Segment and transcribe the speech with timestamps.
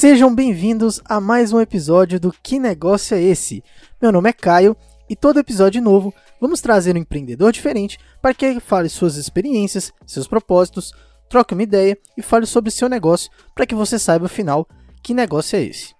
[0.00, 3.64] Sejam bem-vindos a mais um episódio do Que Negócio é Esse?
[4.00, 4.76] Meu nome é Caio
[5.10, 9.92] e todo episódio novo vamos trazer um empreendedor diferente para que ele fale suas experiências,
[10.06, 10.92] seus propósitos,
[11.28, 14.68] troque uma ideia e fale sobre seu negócio para que você saiba afinal
[15.02, 15.96] que negócio é esse.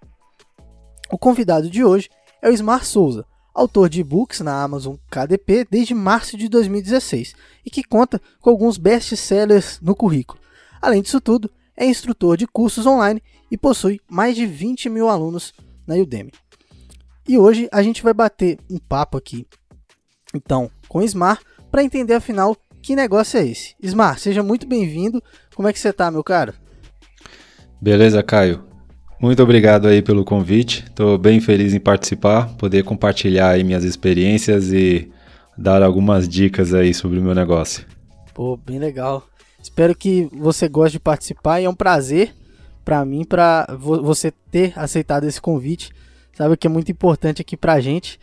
[1.11, 2.09] O convidado de hoje
[2.41, 7.69] é o Ismar Souza, autor de e-books na Amazon KDP desde março de 2016 e
[7.69, 10.39] que conta com alguns best-sellers no currículo.
[10.81, 15.53] Além disso tudo, é instrutor de cursos online e possui mais de 20 mil alunos
[15.87, 16.31] na Udemy.
[17.27, 19.47] E hoje a gente vai bater um papo aqui,
[20.35, 21.39] então, com o Ismar,
[21.71, 23.75] para entender afinal que negócio é esse.
[23.81, 25.23] Ismar, seja muito bem-vindo.
[25.55, 26.53] Como é que você está, meu caro?
[27.81, 28.65] Beleza, Caio.
[29.21, 30.85] Muito obrigado aí pelo convite.
[30.87, 35.11] Estou bem feliz em participar, poder compartilhar aí minhas experiências e
[35.57, 37.85] dar algumas dicas aí sobre o meu negócio.
[38.33, 39.28] Pô, bem legal.
[39.61, 42.33] Espero que você goste de participar e é um prazer
[42.83, 45.91] para mim para vo você ter aceitado esse convite.
[46.33, 48.19] Sabe que é muito importante aqui pra gente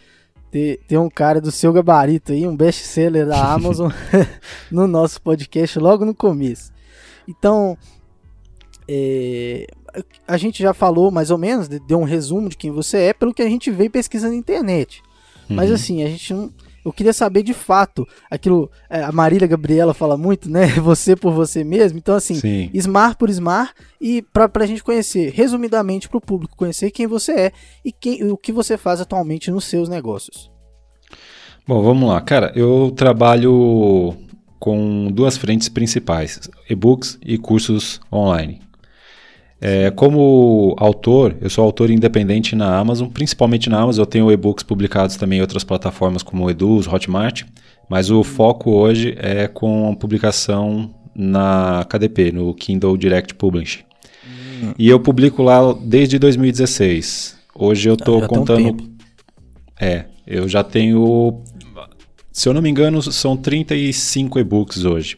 [0.50, 3.90] ter, ter um cara do seu gabarito aí, um best-seller da Amazon
[4.70, 6.72] no nosso podcast logo no começo.
[7.28, 7.76] Então,
[8.88, 9.66] é,
[10.26, 13.34] a gente já falou mais ou menos, deu um resumo de quem você é, pelo
[13.34, 15.02] que a gente veio pesquisando na internet.
[15.48, 15.56] Uhum.
[15.56, 16.50] Mas assim, a gente não.
[16.86, 18.70] Eu queria saber de fato aquilo.
[18.88, 20.66] É, a Marília Gabriela fala muito, né?
[20.78, 21.98] Você por você mesmo.
[21.98, 22.70] Então, assim, Sim.
[22.72, 23.74] Smart por Smart.
[24.00, 27.52] E para a gente conhecer, resumidamente, para o público conhecer quem você é
[27.84, 30.48] e quem, o que você faz atualmente nos seus negócios.
[31.66, 32.20] Bom, vamos lá.
[32.20, 34.14] Cara, eu trabalho
[34.60, 38.60] com duas frentes principais: e-books e cursos online.
[39.60, 44.02] É, como autor, eu sou autor independente na Amazon, principalmente na Amazon.
[44.02, 47.44] Eu tenho e-books publicados também em outras plataformas como Eduz, Hotmart,
[47.88, 53.82] mas o foco hoje é com publicação na KDP, no Kindle Direct Publishing.
[54.62, 54.74] Hum.
[54.78, 57.36] E eu publico lá desde 2016.
[57.54, 58.70] Hoje eu estou contando.
[58.70, 58.96] Um
[59.80, 61.42] é, eu já tenho.
[62.30, 65.16] Se eu não me engano, são 35 e-books hoje.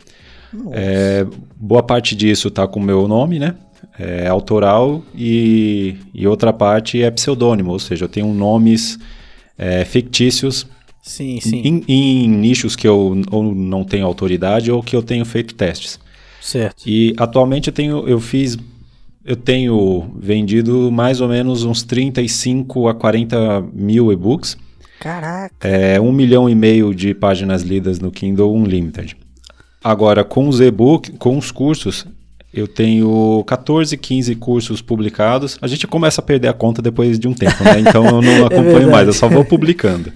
[0.73, 1.27] É,
[1.57, 3.55] boa parte disso está com o meu nome, né?
[3.99, 8.99] É autoral e, e outra parte é pseudônimo, ou seja, eu tenho nomes
[9.57, 10.67] é, fictícios
[11.03, 11.63] sim, sim.
[11.65, 15.99] Em, em, nichos que eu ou não tenho autoridade ou que eu tenho feito testes.
[16.41, 16.85] Certo.
[16.87, 18.57] E atualmente eu tenho, eu fiz,
[19.25, 24.57] eu tenho vendido mais ou menos uns 35 a 40 mil e-books.
[25.01, 25.55] Caraca!
[25.61, 29.17] É, um milhão e meio de páginas lidas no Kindle Unlimited.
[29.83, 32.07] Agora, com os e-books, com os cursos,
[32.53, 35.59] eu tenho 14, 15 cursos publicados.
[35.61, 37.81] A gente começa a perder a conta depois de um tempo, né?
[37.81, 40.13] Então eu não é acompanho é mais, eu só vou publicando.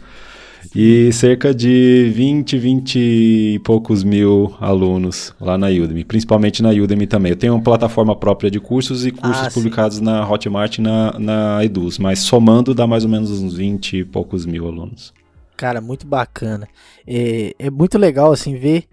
[0.74, 7.06] E cerca de 20, 20 e poucos mil alunos lá na Udemy, principalmente na Udemy
[7.06, 7.30] também.
[7.30, 10.04] Eu tenho uma plataforma própria de cursos e cursos ah, publicados sim.
[10.04, 14.04] na Hotmart e na, na Eduz, mas somando dá mais ou menos uns 20 e
[14.04, 15.12] poucos mil alunos.
[15.58, 16.66] Cara, muito bacana.
[17.06, 18.84] É, é muito legal assim ver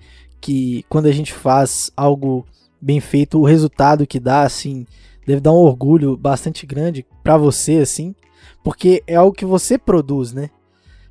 [0.41, 2.45] que quando a gente faz algo
[2.81, 4.85] bem feito, o resultado que dá, assim,
[5.25, 8.15] deve dar um orgulho bastante grande para você, assim,
[8.63, 10.49] porque é algo que você produz, né?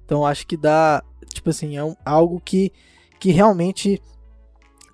[0.05, 1.03] Então acho que dá,
[1.33, 2.73] tipo assim, é um, algo que,
[3.21, 4.01] que realmente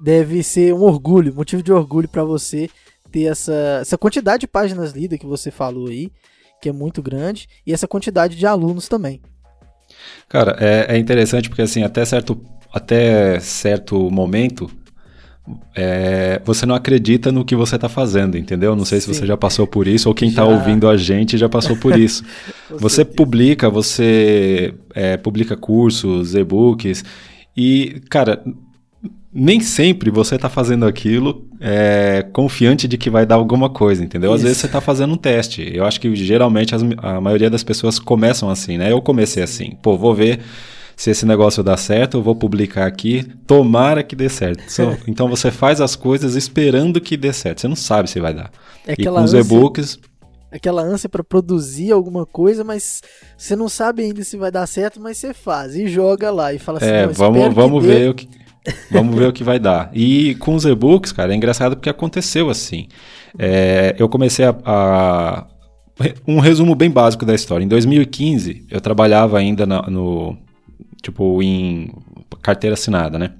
[0.00, 2.68] deve ser um orgulho, motivo de orgulho para você
[3.10, 6.10] ter essa, essa quantidade de páginas lidas que você falou aí,
[6.60, 9.22] que é muito grande, e essa quantidade de alunos também.
[10.28, 12.42] Cara, é, é interessante porque assim, até certo,
[12.72, 14.68] até certo momento,
[15.74, 18.74] é, você não acredita no que você está fazendo, entendeu?
[18.74, 19.12] Não sei Sim.
[19.12, 21.98] se você já passou por isso ou quem está ouvindo a gente já passou por
[21.98, 22.24] isso.
[22.70, 27.04] você publica, você é, publica cursos, e-books
[27.56, 28.42] e, cara,
[29.32, 34.32] nem sempre você está fazendo aquilo é, confiante de que vai dar alguma coisa, entendeu?
[34.32, 35.70] Às vezes você está fazendo um teste.
[35.74, 38.92] Eu acho que geralmente as, a maioria das pessoas começam assim, né?
[38.92, 40.40] Eu comecei assim, pô, vou ver
[40.96, 44.62] se esse negócio dá certo, eu vou publicar aqui, tomara que dê certo.
[45.08, 47.60] então você faz as coisas esperando que dê certo.
[47.60, 48.50] Você não sabe se vai dar.
[48.86, 49.98] É e com os e-books.
[50.50, 53.02] Aquela ânsia para produzir alguma coisa, mas
[53.36, 56.60] você não sabe ainda se vai dar certo, mas você faz e joga lá e
[56.60, 58.28] fala assim: é, vamos, vamos ver o que.
[58.90, 59.90] Vamos ver o que vai dar.
[59.92, 62.86] E com os e-books, cara, é engraçado porque aconteceu assim.
[63.38, 65.46] É, eu comecei a, a,
[66.26, 67.64] Um resumo bem básico da história.
[67.64, 70.36] Em 2015, eu trabalhava ainda na, no,
[71.04, 71.92] tipo, em
[72.42, 73.32] carteira assinada, né?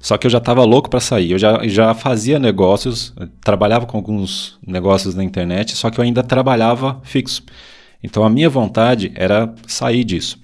[0.00, 1.32] Só que eu já estava louco para sair.
[1.32, 6.22] Eu já, já fazia negócios, trabalhava com alguns negócios na internet, só que eu ainda
[6.22, 7.42] trabalhava fixo.
[8.02, 10.38] Então a minha vontade era sair disso.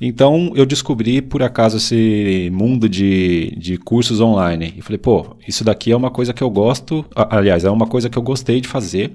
[0.00, 4.74] Então eu descobri por acaso esse mundo de, de cursos online.
[4.76, 7.04] E falei, pô, isso daqui é uma coisa que eu gosto.
[7.14, 9.12] Aliás, é uma coisa que eu gostei de fazer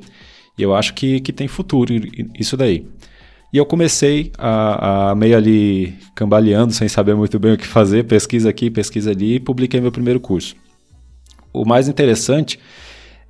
[0.58, 1.94] E eu acho que, que tem futuro
[2.40, 2.88] isso daí.
[3.52, 8.04] E eu comecei a, a, meio ali cambaleando, sem saber muito bem o que fazer,
[8.06, 10.56] pesquisa aqui, pesquisa ali, e publiquei meu primeiro curso.
[11.52, 12.60] O mais interessante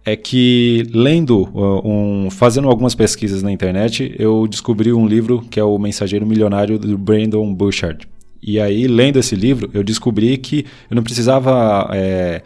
[0.04, 1.50] é que lendo,
[1.86, 6.78] um, fazendo algumas pesquisas na internet, eu descobri um livro que é o Mensageiro Milionário
[6.78, 8.08] do Brandon Burchard.
[8.42, 12.42] E aí, lendo esse livro, eu descobri que eu não precisava é,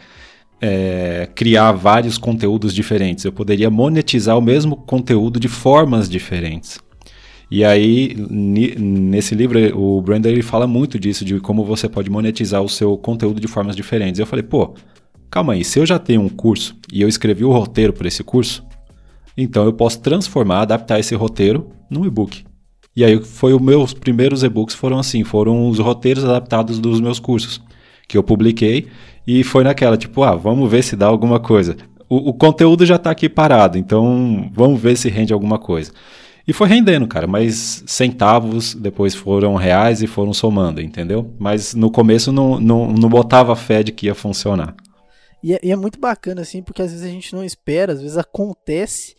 [0.60, 3.24] é, criar vários conteúdos diferentes.
[3.24, 6.78] Eu poderia monetizar o mesmo conteúdo de formas diferentes.
[7.50, 12.62] E aí, nesse livro, o Brandon ele fala muito disso, de como você pode monetizar
[12.62, 14.18] o seu conteúdo de formas diferentes.
[14.18, 14.74] Eu falei, pô,
[15.30, 18.24] calma aí, se eu já tenho um curso e eu escrevi o roteiro para esse
[18.24, 18.64] curso,
[19.36, 22.44] então eu posso transformar, adaptar esse roteiro num e-book.
[22.96, 27.18] E aí foi os meus primeiros e-books foram assim, foram os roteiros adaptados dos meus
[27.18, 27.60] cursos
[28.06, 28.86] que eu publiquei
[29.26, 31.76] e foi naquela tipo, ah, vamos ver se dá alguma coisa.
[32.08, 35.90] O, o conteúdo já está aqui parado, então vamos ver se rende alguma coisa.
[36.46, 41.32] E foi rendendo, cara, mas centavos depois foram reais e foram somando, entendeu?
[41.38, 44.74] Mas no começo não, não, não botava fé de que ia funcionar.
[45.42, 48.00] E é, e é muito bacana, assim, porque às vezes a gente não espera, às
[48.00, 49.14] vezes acontece,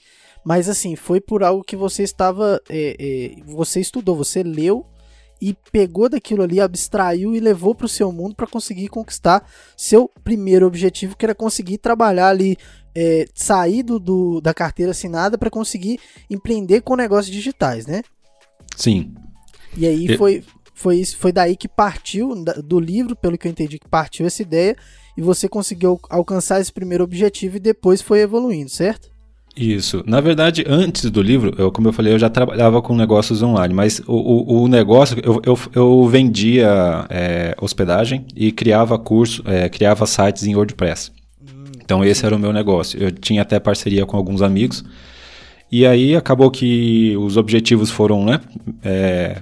[0.45, 2.61] mas assim, foi por algo que você estava.
[2.69, 4.85] É, é, você estudou, você leu
[5.41, 10.09] e pegou daquilo ali, abstraiu e levou para o seu mundo para conseguir conquistar seu
[10.23, 12.57] primeiro objetivo, que era conseguir trabalhar ali
[12.95, 15.99] é, sair do, do, da carteira assinada para conseguir
[16.29, 18.01] empreender com negócios digitais, né?
[18.77, 19.13] Sim.
[19.77, 20.43] E aí foi,
[20.73, 22.33] foi, isso, foi daí que partiu,
[22.63, 24.75] do livro, pelo que eu entendi, que partiu essa ideia
[25.17, 29.14] e você conseguiu alcançar esse primeiro objetivo e depois foi evoluindo, certo?
[29.55, 30.03] Isso.
[30.05, 33.73] Na verdade, antes do livro, eu, como eu falei, eu já trabalhava com negócios online,
[33.73, 39.69] mas o, o, o negócio, eu, eu, eu vendia é, hospedagem e criava curso, é,
[39.69, 41.11] criava sites em WordPress.
[41.81, 43.01] Então esse era o meu negócio.
[43.01, 44.83] Eu tinha até parceria com alguns amigos.
[45.71, 48.41] E aí acabou que os objetivos foram, né?
[48.83, 49.37] É,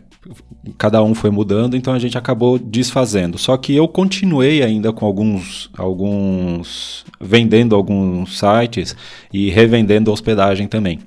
[0.77, 3.37] cada um foi mudando, então a gente acabou desfazendo.
[3.37, 8.95] Só que eu continuei ainda com alguns, alguns vendendo alguns sites
[9.31, 10.99] e revendendo hospedagem também.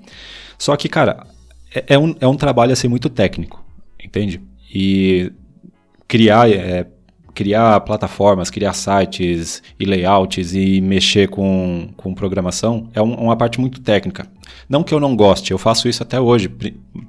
[0.59, 1.27] Só que, cara,
[1.75, 3.65] é, é um, é um trabalho assim muito técnico,
[4.03, 4.41] entende?
[4.73, 5.33] E
[6.09, 6.87] criar é,
[7.37, 13.61] criar plataformas, criar sites e layouts e mexer com, com programação é um, uma parte
[13.61, 14.27] muito técnica.
[14.69, 16.51] Não que eu não goste, eu faço isso até hoje,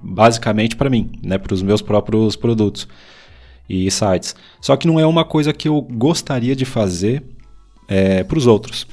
[0.04, 2.88] basicamente para mim, né, para os meus próprios produtos
[3.70, 4.36] e sites.
[4.62, 7.24] Só que não é uma coisa que eu gostaria de fazer
[7.88, 8.88] é, para os outros.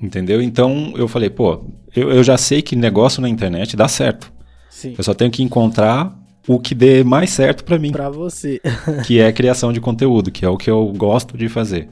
[0.00, 0.42] Entendeu?
[0.42, 4.32] Então eu falei, pô, eu, eu já sei que negócio na internet dá certo.
[4.68, 4.94] Sim.
[4.98, 6.12] Eu só tenho que encontrar
[6.48, 7.92] o que dê mais certo para mim.
[7.92, 8.60] Para você.
[9.06, 11.88] que é criação de conteúdo, que é o que eu gosto de fazer.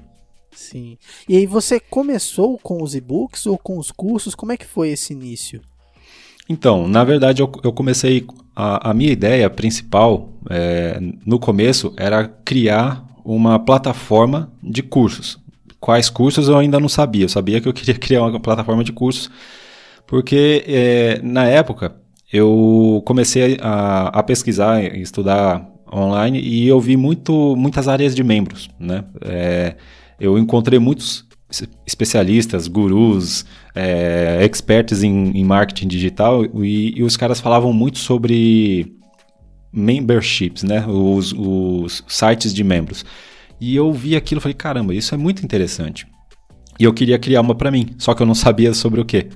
[0.53, 0.99] Sim.
[1.29, 4.35] E aí você começou com os e-books ou com os cursos?
[4.35, 5.61] Como é que foi esse início?
[6.49, 8.27] Então, na verdade, eu, eu comecei.
[8.55, 15.39] A, a, minha ideia principal é, no começo era criar uma plataforma de cursos.
[15.79, 17.25] Quais cursos eu ainda não sabia.
[17.25, 19.31] Eu sabia que eu queria criar uma plataforma de cursos,
[20.07, 21.95] porque é, na época
[22.33, 28.23] eu comecei a, a pesquisar e estudar online e eu vi muito, muitas áreas de
[28.23, 29.05] membros, né?
[29.23, 29.77] É,
[30.19, 31.29] eu encontrei muitos
[31.87, 33.45] especialistas, gurus,
[33.75, 38.95] é, experts em, em, marketing digital e, e, os caras falavam muito sobre
[39.73, 40.87] memberships, né?
[40.87, 43.05] Os, os sites de membros.
[43.61, 46.07] E eu vi aquilo e falei, caramba, isso é muito interessante.
[46.79, 49.29] E eu queria criar uma para mim, só que eu não sabia sobre o que.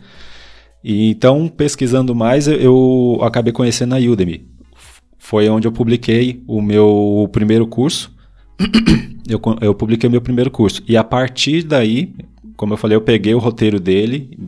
[0.82, 4.53] E então, pesquisando mais, eu acabei conhecendo a Udemy.
[5.24, 8.14] Foi onde eu publiquei o meu primeiro curso.
[9.26, 10.82] eu, eu publiquei o meu primeiro curso.
[10.86, 12.14] E a partir daí,
[12.58, 14.38] como eu falei, eu peguei o roteiro dele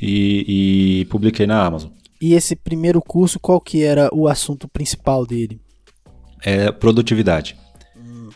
[0.00, 1.90] e, e publiquei na Amazon.
[2.18, 5.60] E esse primeiro curso, qual que era o assunto principal dele?
[6.42, 7.54] É produtividade
[7.94, 8.30] hum.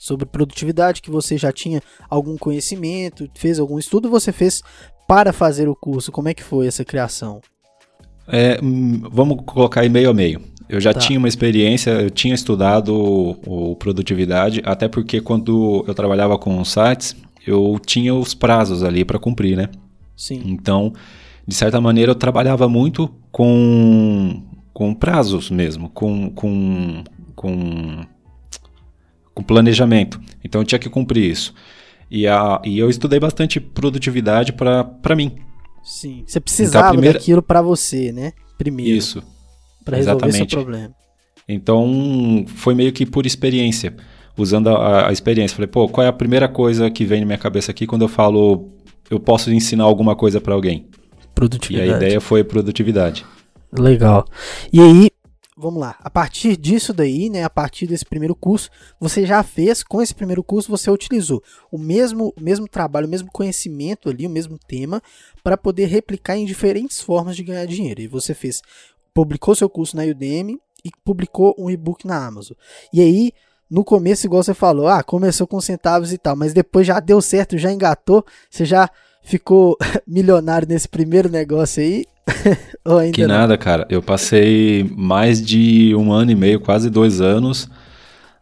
[0.00, 4.60] sobre produtividade, que você já tinha algum conhecimento, fez algum estudo, você fez
[5.06, 6.10] para fazer o curso?
[6.10, 7.40] Como é que foi essa criação?
[8.26, 10.51] É, hum, vamos colocar aí meio a meio.
[10.72, 11.00] Eu já tá.
[11.00, 16.64] tinha uma experiência, eu tinha estudado o, o produtividade, até porque quando eu trabalhava com
[16.64, 17.14] sites,
[17.46, 19.68] eu tinha os prazos ali para cumprir, né?
[20.16, 20.40] Sim.
[20.46, 20.94] Então,
[21.46, 27.04] de certa maneira, eu trabalhava muito com, com prazos mesmo, com, com,
[27.36, 28.06] com,
[29.34, 30.18] com planejamento.
[30.42, 31.52] Então, eu tinha que cumprir isso.
[32.10, 35.32] E, a, e eu estudei bastante produtividade para mim.
[35.84, 36.24] Sim.
[36.26, 37.18] Você precisava então, primeira...
[37.18, 38.32] daquilo para você, né?
[38.56, 38.96] Primeiro.
[38.96, 39.22] Isso.
[39.84, 40.94] Para resolver seu problema.
[41.48, 43.94] Então, foi meio que por experiência.
[44.36, 45.54] Usando a, a, experiência.
[45.54, 48.08] Falei, pô, qual é a primeira coisa que vem na minha cabeça aqui quando eu
[48.08, 48.70] falo
[49.10, 50.86] eu posso ensinar alguma coisa para alguém?
[51.34, 51.90] Produtividade.
[51.90, 53.26] E a ideia foi produtividade.
[53.78, 54.24] Legal.
[54.72, 55.10] E aí,
[55.56, 55.96] vamos lá.
[56.00, 60.14] A partir disso daí, né, a partir desse primeiro curso, você já fez, com esse
[60.14, 64.58] primeiro curso, você utilizou o mesmo, o mesmo trabalho, o mesmo conhecimento ali, o mesmo
[64.58, 65.02] tema,
[65.42, 68.00] para poder replicar em diferentes formas de ganhar dinheiro.
[68.00, 68.62] E você fez,
[69.14, 72.56] publicou seu curso na Udemy e publicou um e-book na Amazon.
[72.92, 73.32] E aí,
[73.70, 77.20] no começo, igual você falou, ah, começou com centavos e tal, mas depois já deu
[77.20, 78.88] certo, já engatou, você já
[79.22, 79.76] ficou
[80.06, 82.04] milionário nesse primeiro negócio aí?
[82.84, 83.34] Ou ainda que não?
[83.34, 83.86] nada, cara.
[83.88, 87.68] Eu passei mais de um ano e meio, quase dois anos,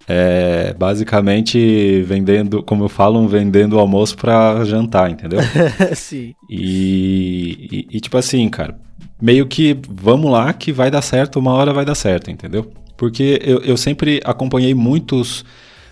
[0.08, 5.40] é, basicamente vendendo, como eu falo, vendendo almoço para jantar, entendeu?
[5.94, 6.34] Sim.
[6.48, 8.76] E, e, e, tipo assim, cara,
[9.20, 12.72] meio que vamos lá que vai dar certo, uma hora vai dar certo, entendeu?
[12.96, 15.44] Porque eu, eu sempre acompanhei muitos.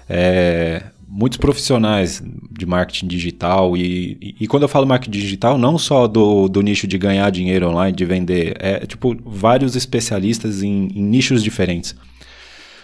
[0.09, 5.79] É, muitos profissionais de marketing digital e, e, e, quando eu falo marketing digital, não
[5.79, 10.89] só do, do nicho de ganhar dinheiro online, de vender, é tipo vários especialistas em,
[10.95, 11.97] em nichos diferentes.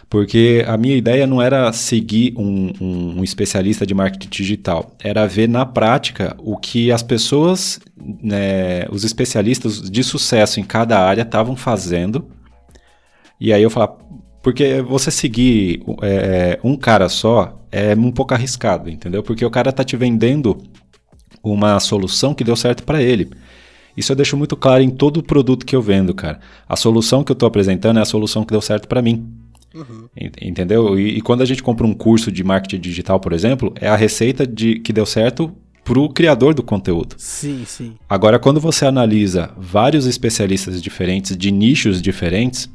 [0.08, 5.26] Porque a minha ideia não era seguir um, um, um, especialista de marketing digital, era
[5.26, 7.80] ver na prática o que as pessoas,
[8.22, 12.26] né, os especialistas de sucesso em cada área estavam fazendo.
[13.40, 13.96] E aí eu falar,
[14.42, 19.22] porque você seguir é, um cara só é um pouco arriscado, entendeu?
[19.22, 20.56] Porque o cara tá te vendendo
[21.42, 23.30] uma solução que deu certo para ele.
[23.96, 26.40] Isso eu deixo muito claro em todo o produto que eu vendo, cara.
[26.68, 29.43] A solução que eu estou apresentando é a solução que deu certo para mim.
[29.74, 30.08] Uhum.
[30.40, 30.98] Entendeu?
[30.98, 33.96] E, e, quando a gente compra um curso de marketing digital, por exemplo, é a
[33.96, 35.52] receita de que deu certo
[35.84, 37.16] para o criador do conteúdo.
[37.18, 37.94] Sim, sim.
[38.08, 42.70] Agora, quando você analisa vários especialistas diferentes, de nichos diferentes,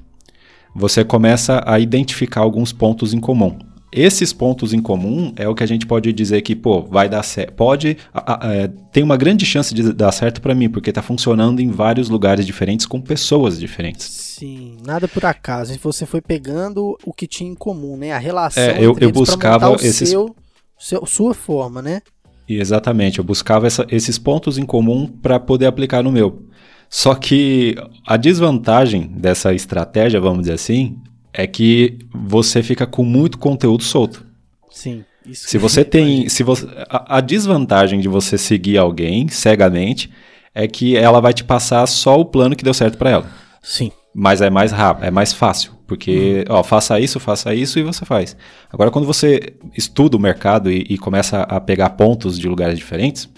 [0.76, 3.58] você começa a identificar alguns pontos em comum.
[3.92, 7.24] Esses pontos em comum é o que a gente pode dizer que, pô, vai dar
[7.24, 7.54] certo.
[7.54, 7.98] Pode.
[8.14, 11.60] A, a, é, tem uma grande chance de dar certo para mim, porque está funcionando
[11.60, 14.06] em vários lugares diferentes com pessoas diferentes.
[14.06, 15.78] Sim, nada por acaso.
[15.82, 18.12] Você foi pegando o que tinha em comum, né?
[18.12, 18.64] A relação.
[18.64, 20.10] É, eu, eu buscava esses.
[20.10, 20.36] Seu,
[20.78, 22.02] seu, sua forma, né?
[22.48, 26.48] Exatamente, eu buscava essa, esses pontos em comum para poder aplicar no meu.
[26.90, 27.76] Só que
[28.08, 30.98] a desvantagem dessa estratégia, vamos dizer assim,
[31.34, 34.26] é que você fica com muito conteúdo solto.
[34.72, 35.04] Sim.
[35.34, 40.10] se você tem, se você, a, a, desvantagem de você seguir alguém cegamente
[40.54, 43.32] é que ela vai te passar só o plano que deu certo para ela.
[43.62, 43.92] Sim.
[44.14, 46.56] Mas é mais rápido, é mais fácil, porque, uhum.
[46.56, 48.36] ó, faça isso, faça isso e você faz.
[48.72, 53.30] Agora, quando você estuda o mercado e, e começa a pegar pontos de lugares diferentes,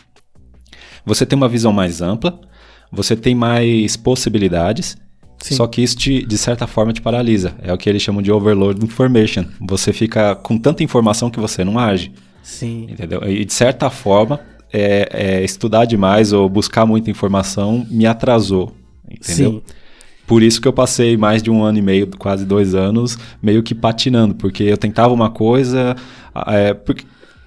[1.05, 2.39] você tem uma visão mais ampla,
[2.91, 4.97] você tem mais possibilidades,
[5.41, 5.55] Sim.
[5.55, 7.53] só que isso, te, de certa forma, te paralisa.
[7.61, 9.45] É o que eles chamam de overload information.
[9.59, 12.11] Você fica com tanta informação que você não age.
[12.43, 12.87] Sim.
[12.89, 13.21] Entendeu?
[13.27, 14.39] E, de certa forma,
[14.71, 18.75] é, é, estudar demais ou buscar muita informação me atrasou.
[19.09, 19.51] Entendeu?
[19.53, 19.61] Sim.
[20.27, 23.61] Por isso que eu passei mais de um ano e meio, quase dois anos, meio
[23.61, 25.95] que patinando, porque eu tentava uma coisa.
[26.47, 27.03] É, porque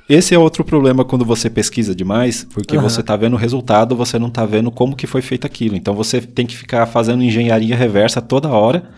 [0.08, 2.82] esse é outro problema quando você pesquisa demais, porque uhum.
[2.82, 5.76] você está vendo o resultado, você não está vendo como que foi feito aquilo.
[5.76, 8.90] Então você tem que ficar fazendo engenharia reversa toda hora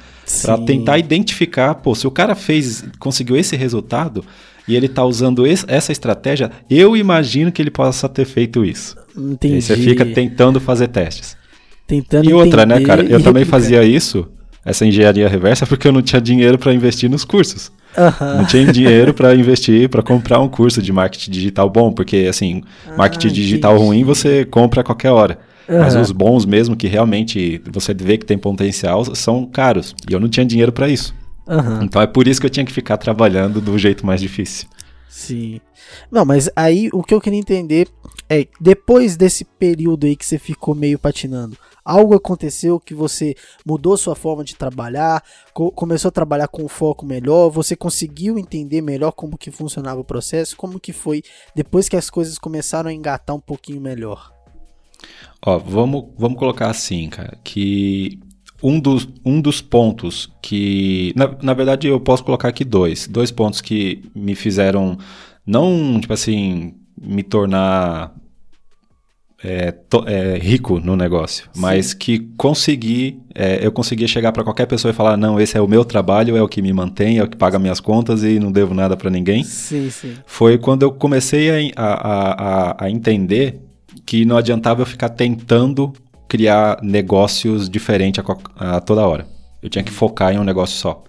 [0.43, 4.25] para tentar identificar, pô, se o cara fez, conseguiu esse resultado
[4.67, 8.97] e ele está usando esse, essa estratégia, eu imagino que ele possa ter feito isso.
[9.17, 9.59] Entendi.
[9.59, 11.37] E você fica tentando fazer testes.
[11.87, 13.05] Tentando e outra, né, cara?
[13.05, 14.29] Eu também fazia isso,
[14.65, 17.71] essa engenharia reversa, porque eu não tinha dinheiro para investir nos cursos.
[17.97, 18.37] Uhum.
[18.38, 22.62] Não tinha dinheiro para investir, para comprar um curso de marketing digital bom, porque assim,
[22.87, 23.87] ah, marketing digital entendi.
[23.87, 25.38] ruim você compra a qualquer hora.
[25.69, 25.81] Uhum.
[25.81, 29.95] Mas os bons mesmo, que realmente você vê que tem potencial, são caros.
[30.09, 31.15] E eu não tinha dinheiro para isso.
[31.47, 31.83] Uhum.
[31.83, 34.69] Então é por isso que eu tinha que ficar trabalhando do jeito mais difícil.
[35.09, 35.61] Sim.
[36.11, 37.88] Não, mas aí o que eu queria entender
[38.28, 43.97] é, depois desse período aí que você ficou meio patinando, algo aconteceu que você mudou
[43.97, 45.23] sua forma de trabalhar,
[45.54, 50.04] co começou a trabalhar com foco melhor, você conseguiu entender melhor como que funcionava o
[50.04, 51.23] processo, como que foi
[51.54, 54.33] depois que as coisas começaram a engatar um pouquinho melhor?
[55.45, 58.18] Ó, vamos, vamos colocar assim, cara, que
[58.62, 61.12] um dos, um dos pontos que.
[61.14, 63.06] Na, na verdade, eu posso colocar aqui dois.
[63.06, 64.99] Dois pontos que me fizeram
[65.47, 68.15] não, tipo assim, me tornar
[69.43, 71.61] é, to, é, rico no negócio, sim.
[71.61, 75.61] mas que consegui, é, eu conseguia chegar para qualquer pessoa e falar, não, esse é
[75.61, 78.38] o meu trabalho, é o que me mantém, é o que paga minhas contas e
[78.41, 79.45] não devo nada para ninguém.
[79.45, 80.15] Sim, sim.
[80.26, 82.33] Foi quando eu comecei a, a,
[82.71, 83.61] a, a entender
[84.05, 85.93] que não adiantava eu ficar tentando
[86.29, 88.23] criar negócios diferentes
[88.57, 89.26] a, a, toda hora.
[89.62, 91.03] Eu tinha que focar em um negócio só.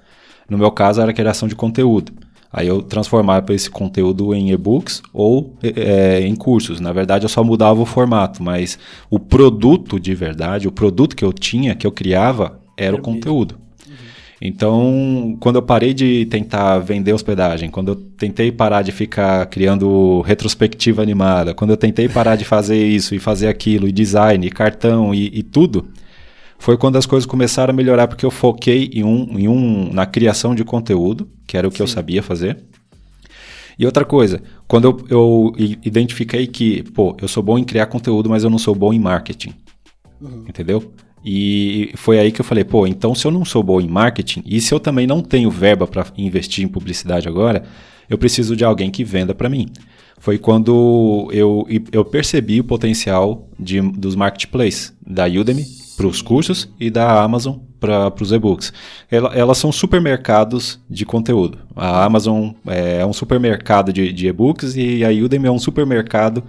[0.50, 2.12] No meu caso, era a criação de conteúdo.
[2.52, 6.80] Aí eu transformava esse conteúdo em e-books ou é, em cursos.
[6.80, 11.26] Na verdade, eu só mudava o formato, mas o produto de verdade, o produto que
[11.26, 13.56] eu tinha, que eu criava, era o conteúdo.
[13.56, 13.96] Uhum.
[14.42, 20.22] Então, quando eu parei de tentar vender hospedagem, quando eu tentei parar de ficar criando
[20.22, 24.52] retrospectiva animada, quando eu tentei parar de fazer isso e fazer aquilo, e design, e
[24.52, 25.88] cartão e, e tudo,
[26.60, 30.06] foi quando as coisas começaram a melhorar, porque eu foquei em um, em um na
[30.06, 31.84] criação de conteúdo, que era o que Sim.
[31.84, 32.58] eu sabia fazer.
[33.78, 38.30] E outra coisa, quando eu, eu, identifiquei que, pô, eu sou bom em criar conteúdo,
[38.30, 39.54] mas eu não sou bom em marketing.
[40.20, 40.46] Uhum.
[40.48, 40.92] Entendeu?
[41.24, 44.42] E foi aí que eu falei, pô, então se eu não sou bom em marketing,
[44.46, 47.64] e se eu também não tenho verba para investir em publicidade agora,
[48.10, 49.68] eu preciso de alguém que venda para mim.
[50.20, 56.70] Foi quando eu, eu percebi o potencial de, dos marketplaces, da Udemy para os cursos
[56.80, 58.72] e da Amazon para os e-books.
[59.10, 61.58] Ela, elas são supermercados de conteúdo.
[61.76, 66.44] A Amazon é, é um supermercado de, de e-books e a Udemy é um supermercado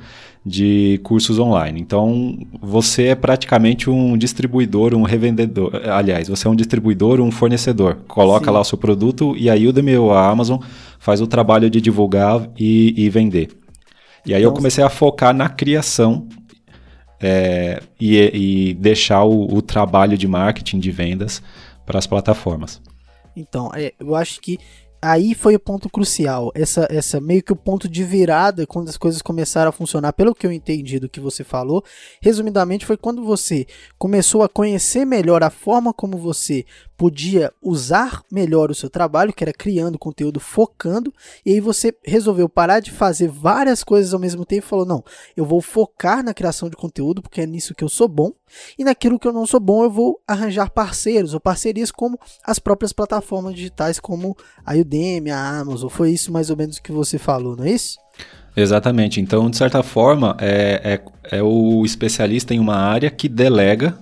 [0.45, 1.81] de cursos online.
[1.81, 5.73] Então, você é praticamente um distribuidor, um revendedor.
[5.90, 7.99] Aliás, você é um distribuidor, um fornecedor.
[8.07, 8.52] Coloca Sim.
[8.52, 10.61] lá o seu produto e a Udemy ou a Amazon
[10.99, 13.49] faz o trabalho de divulgar e, e vender.
[14.25, 16.26] E aí então, eu comecei a focar na criação
[17.20, 18.16] é, e,
[18.70, 21.42] e, deixar o, o, trabalho de marketing, de vendas
[21.84, 22.80] para as plataformas.
[23.34, 24.58] Então, é, eu acho que
[25.00, 28.97] aí foi o ponto crucial, essa, essa meio que o ponto de virada quando as
[28.97, 31.85] coisas começaram a funcionar, pelo que eu entendi do que você falou,
[32.21, 33.67] resumidamente foi quando você
[33.99, 36.64] começou a conhecer melhor a forma como você
[36.97, 41.14] podia usar melhor o seu trabalho, que era criando conteúdo, focando,
[41.47, 45.05] e aí você resolveu parar de fazer várias coisas ao mesmo tempo e falou: não,
[45.37, 48.33] eu vou focar na criação de conteúdo, porque é nisso que eu sou bom,
[48.78, 52.59] e naquilo que eu não sou bom, eu vou arranjar parceiros ou parcerias como as
[52.59, 55.88] próprias plataformas digitais, como a Udemy, a Amazon.
[55.88, 57.99] Foi isso mais ou menos que você falou, não é isso?
[58.57, 59.20] Exatamente.
[59.20, 63.96] Então, de certa forma, é, é, é o especialista em uma área que delega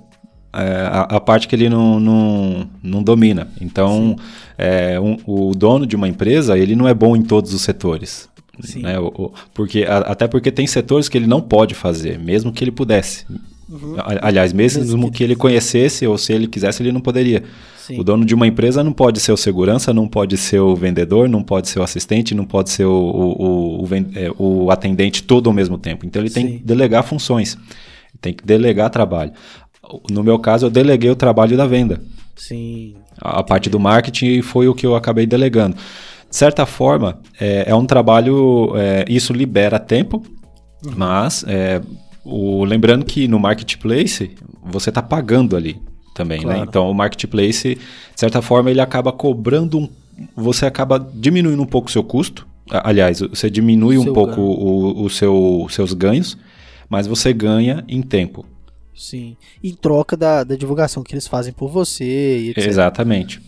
[0.53, 3.49] é, a, a, parte que ele não, não, não domina.
[3.61, 4.17] Então,
[4.57, 8.29] é, um, o dono de uma empresa, ele não é bom em todos os setores.
[8.77, 8.99] Né?
[8.99, 12.65] O, o, porque, a, até porque tem setores que ele não pode fazer, mesmo que
[12.65, 13.27] ele pudesse.
[13.69, 13.97] Uhum.
[14.23, 17.43] Aliás, mesmo, que, ele conhecesse, ou se ele quisesse, ele não poderia.
[17.79, 17.99] Sim.
[17.99, 21.29] O dono de uma empresa não pode ser o segurança, não pode ser o vendedor,
[21.29, 25.49] não pode ser o assistente, não pode ser o, o, o, é, o atendente todo
[25.49, 26.07] ao mesmo tempo.
[26.07, 26.59] Então ele tem Sim.
[26.59, 27.59] que delegar funções,
[28.21, 29.33] tem que delegar trabalho.
[30.11, 32.01] No meu caso, eu deleguei o trabalho da venda.
[32.37, 32.97] Sim.
[33.21, 35.77] A, a parte do marketing foi o que eu acabei delegando.
[36.29, 40.23] De certa forma, é, é um trabalho, é, isso libera tempo,
[40.85, 40.93] uhum.
[40.97, 41.81] mas é,
[42.27, 45.81] o, lembrando que no marketplace você está pagando ali
[46.15, 46.45] também, né?
[46.45, 46.61] claro.
[46.61, 46.67] né?
[46.69, 47.81] Então o marketplace, de
[48.21, 49.89] certa forma, ele acaba cobrando um,
[50.35, 52.47] você acaba diminuindo um pouco o seu custo.
[52.69, 56.37] Aliás, você diminui um pouco o, o seu, os seus ganhos,
[56.89, 58.45] mas você ganha em tempo.
[58.95, 59.37] Sim.
[59.63, 62.49] Em troca da, da divulgação que eles fazem por você.
[62.51, 62.67] Etc.
[62.67, 63.41] Exatamente.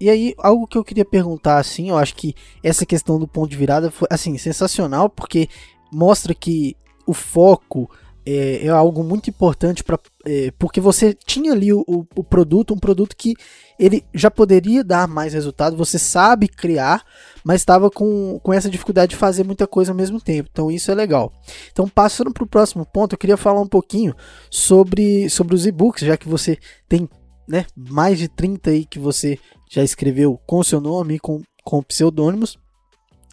[0.00, 3.50] E aí, algo que eu queria perguntar, assim, eu acho que essa questão do ponto
[3.50, 5.48] de virada foi, assim, sensacional, porque
[5.92, 7.90] mostra que o foco
[8.26, 12.78] é, é algo muito importante para é, porque você tinha ali o, o, produto, um
[12.78, 13.34] produto que
[13.78, 17.04] ele já poderia dar mais resultado, você sabe criar,
[17.44, 20.48] mas estava com, com essa dificuldade de fazer muita coisa ao mesmo tempo.
[20.50, 21.32] Então isso é legal.
[21.70, 24.14] Então passando para o próximo ponto, eu queria falar um pouquinho
[24.50, 26.56] sobre, sobre os e-books, já que você
[26.88, 27.08] tem
[27.46, 29.38] né, mais de 30 aí que você
[29.70, 32.58] já escreveu com seu nome, com, com pseudônimos.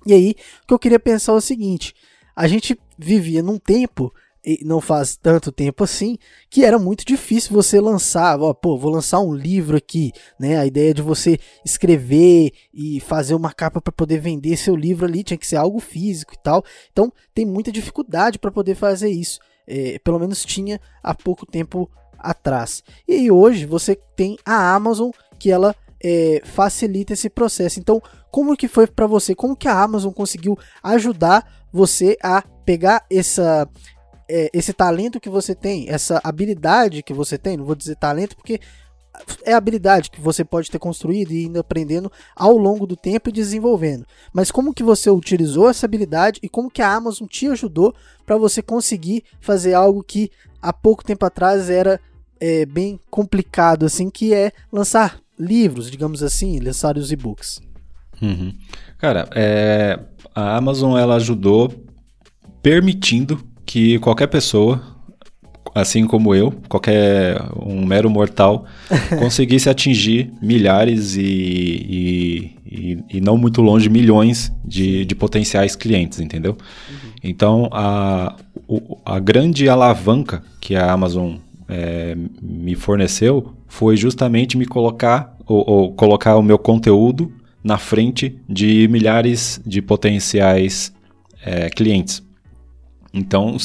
[0.06, 1.94] E aí, o que eu queria pensar é o seguinte:
[2.36, 4.14] a gente vivia num tempo
[4.64, 6.18] não faz tanto tempo assim,
[6.50, 10.58] que era muito difícil você lançar, ó, pô, vou lançar um livro aqui, né?
[10.58, 15.24] A ideia de você escrever e fazer uma capa para poder vender seu livro ali
[15.24, 16.64] tinha que ser algo físico e tal.
[16.92, 19.40] Então tem muita dificuldade para poder fazer isso.
[19.68, 22.84] É, pelo menos tinha há pouco tempo atrás.
[23.08, 27.80] E hoje você tem a Amazon que ela é, facilita esse processo.
[27.80, 29.36] Então, como que foi para você?
[29.36, 33.68] Como que a Amazon conseguiu ajudar você a pegar essa
[34.30, 38.36] é, esse talento que você tem, essa habilidade que você tem, não vou dizer talento
[38.36, 38.62] porque
[39.44, 43.34] é habilidade que você pode ter construído e indo aprendendo ao longo do tempo e
[43.34, 44.06] desenvolvendo.
[44.34, 47.94] Mas como que você utilizou essa habilidade e como que a Amazon te ajudou
[48.26, 52.00] para você conseguir fazer algo que há pouco tempo atrás era
[52.40, 57.60] é, bem complicado, assim, que é lançar livros, digamos assim, lançar os e-books.
[58.22, 58.54] Uhum.
[58.98, 60.00] Cara, é,
[60.36, 61.74] a Amazon ela ajudou
[62.62, 64.82] permitindo que qualquer pessoa,
[65.74, 68.66] assim como eu, qualquer um mero mortal,
[69.18, 76.20] conseguisse atingir milhares e, e, e, e não muito longe milhões de, de potenciais clientes,
[76.20, 76.52] entendeu?
[76.52, 77.12] Uhum.
[77.24, 78.36] Então, a,
[79.06, 81.36] a grande alavanca que a Amazon
[81.68, 87.32] é, me forneceu foi justamente me colocar, ou, ou colocar o meu conteúdo
[87.64, 90.94] na frente de milhares de potenciais
[91.46, 92.24] é, clientes.
[93.14, 93.58] Então,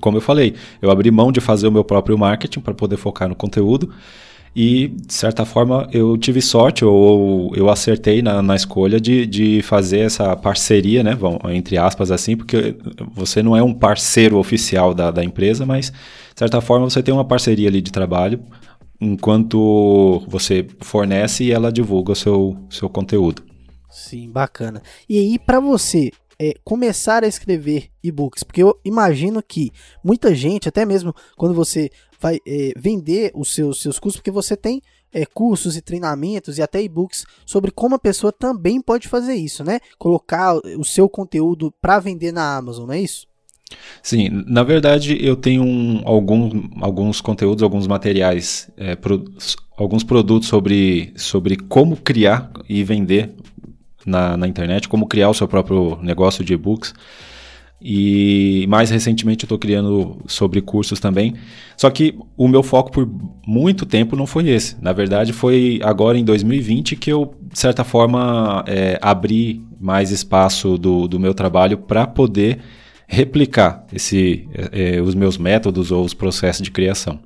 [0.00, 3.28] como eu falei, eu abri mão de fazer o meu próprio marketing para poder focar
[3.28, 3.90] no conteúdo
[4.56, 9.60] e, de certa forma, eu tive sorte ou eu acertei na, na escolha de, de
[9.62, 11.14] fazer essa parceria, né?
[11.14, 12.76] Bom, entre aspas, assim, porque
[13.12, 17.12] você não é um parceiro oficial da, da empresa, mas, de certa forma, você tem
[17.12, 18.40] uma parceria ali de trabalho
[19.00, 23.42] enquanto você fornece e ela divulga o seu, seu conteúdo.
[23.90, 24.82] Sim, bacana.
[25.08, 28.42] E aí, para você, é, começar a escrever e-books?
[28.42, 29.70] Porque eu imagino que
[30.02, 34.56] muita gente, até mesmo quando você vai é, vender os seus, seus cursos, porque você
[34.56, 39.34] tem é, cursos e treinamentos e até e-books sobre como a pessoa também pode fazer
[39.34, 39.78] isso, né?
[39.98, 43.26] Colocar o seu conteúdo para vender na Amazon, não é isso?
[44.02, 49.24] Sim, na verdade eu tenho um, algum, alguns conteúdos, alguns materiais, é, pro,
[49.76, 53.34] alguns produtos sobre, sobre como criar e vender
[54.04, 56.94] na, na internet, como criar o seu próprio negócio de e-books.
[57.86, 61.34] E mais recentemente eu estou criando sobre cursos também.
[61.76, 63.06] Só que o meu foco por
[63.46, 64.76] muito tempo não foi esse.
[64.80, 70.78] Na verdade, foi agora em 2020 que eu, de certa forma, é, abri mais espaço
[70.78, 72.58] do, do meu trabalho para poder
[73.14, 77.20] replicar esse, é, os meus métodos ou os processos de criação.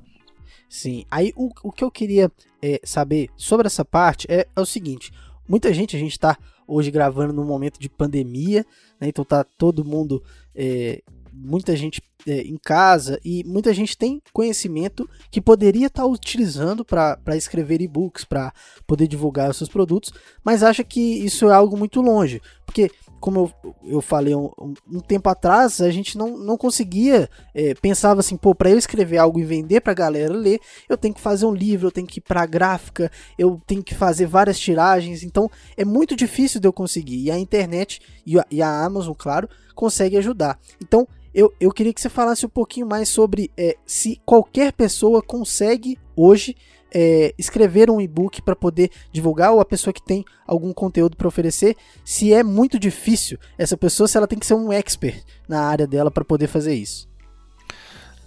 [0.69, 4.65] Sim, aí o, o que eu queria é, saber sobre essa parte é, é o
[4.65, 5.11] seguinte:
[5.47, 8.63] muita gente, a gente está hoje gravando num momento de pandemia,
[9.01, 9.07] né?
[9.07, 10.23] Então tá todo mundo,
[10.55, 11.01] é,
[11.33, 16.85] muita gente é, em casa e muita gente tem conhecimento que poderia estar tá utilizando
[16.85, 18.53] para escrever e-books, para
[18.85, 23.51] poder divulgar os seus produtos, mas acha que isso é algo muito longe, porque como
[23.63, 24.49] eu, eu falei um,
[24.89, 29.17] um, tempo atrás, a gente não, não conseguia, é, pensava assim, pô, para eu escrever
[29.17, 32.19] algo e vender pra galera ler, eu tenho que fazer um livro, eu tenho que
[32.19, 36.73] ir pra gráfica, eu tenho que fazer várias tiragens, então é muito difícil de eu
[36.73, 37.23] conseguir.
[37.23, 40.59] E a internet e a, e a Amazon, claro, consegue ajudar.
[40.81, 45.21] Então, eu, eu queria que você falasse um pouquinho mais sobre é, se qualquer pessoa
[45.21, 46.55] consegue hoje
[46.93, 51.27] é, escrever um e-book para poder divulgar ou a pessoa que tem algum conteúdo para
[51.27, 55.61] oferecer, se é muito difícil essa pessoa, se ela tem que ser um expert na
[55.61, 57.07] área dela para poder fazer isso.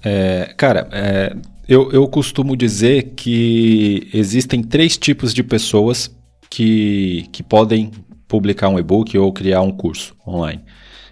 [0.04, 1.36] É, cara, é,
[1.68, 6.10] eu, eu costumo dizer que existem três tipos de pessoas
[6.50, 7.90] que, que podem
[8.26, 10.62] publicar um e-book ou criar um curso online.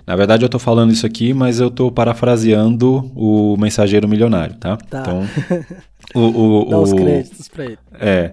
[0.07, 4.77] Na verdade, eu estou falando isso aqui, mas eu estou parafraseando o mensageiro milionário, tá?
[4.77, 5.01] tá.
[5.01, 5.23] Então,
[6.15, 7.79] o, o, Dá os créditos para ele.
[7.95, 8.33] É.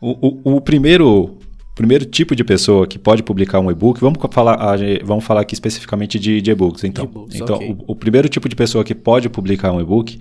[0.00, 1.38] O, o, o, primeiro,
[1.74, 6.18] primeiro tipo de pessoa que pode publicar um e-book, vamos falar, vamos falar aqui especificamente
[6.18, 6.84] de, de e-books.
[6.84, 7.72] Então, e então okay.
[7.72, 10.18] o, o primeiro tipo de pessoa que pode publicar um e-book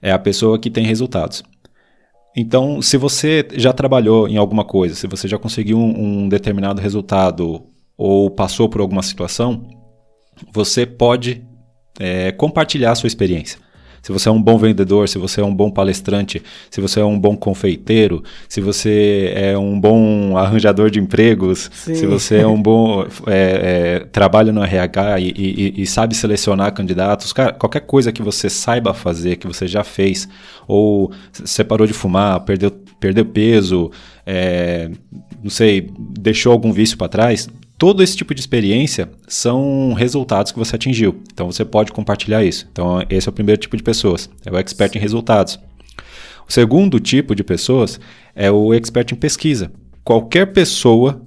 [0.00, 1.42] é a pessoa que tem resultados.
[2.36, 6.80] Então, se você já trabalhou em alguma coisa, se você já conseguiu um, um determinado
[6.80, 9.68] resultado ou passou por alguma situação,
[10.52, 11.44] você pode
[11.98, 13.58] é, compartilhar a sua experiência.
[14.02, 17.04] Se você é um bom vendedor, se você é um bom palestrante, se você é
[17.04, 21.94] um bom confeiteiro, se você é um bom arranjador de empregos, Sim.
[21.94, 26.72] se você é um bom é, é, trabalha no RH e, e, e, sabe selecionar
[26.72, 30.28] candidatos, cara, qualquer coisa que você saiba fazer, que você já fez,
[30.66, 33.90] ou você parou de fumar, perdeu, perdeu peso,
[34.26, 34.90] é,
[35.42, 37.48] não sei, deixou algum vício para trás,
[37.80, 41.22] todo esse tipo de experiência são resultados que você atingiu.
[41.32, 42.68] Então você pode compartilhar isso.
[42.70, 45.58] Então esse é o primeiro tipo de pessoas, é o expert em resultados.
[46.46, 47.98] O segundo tipo de pessoas
[48.36, 49.72] é o expert em pesquisa.
[50.04, 51.22] Qualquer pessoa